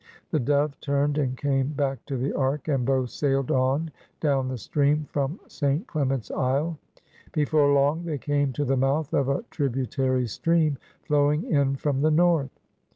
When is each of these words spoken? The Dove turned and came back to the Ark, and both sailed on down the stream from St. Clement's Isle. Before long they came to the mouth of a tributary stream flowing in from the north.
The 0.31 0.39
Dove 0.39 0.79
turned 0.81 1.19
and 1.19 1.37
came 1.37 1.73
back 1.73 2.03
to 2.07 2.17
the 2.17 2.33
Ark, 2.33 2.67
and 2.67 2.87
both 2.87 3.11
sailed 3.11 3.51
on 3.51 3.91
down 4.19 4.47
the 4.47 4.57
stream 4.57 5.05
from 5.11 5.39
St. 5.45 5.85
Clement's 5.85 6.31
Isle. 6.31 6.79
Before 7.33 7.71
long 7.71 8.03
they 8.05 8.17
came 8.17 8.51
to 8.53 8.65
the 8.65 8.75
mouth 8.77 9.13
of 9.13 9.29
a 9.29 9.43
tributary 9.51 10.25
stream 10.25 10.79
flowing 11.03 11.43
in 11.43 11.75
from 11.75 12.01
the 12.01 12.09
north. 12.09 12.49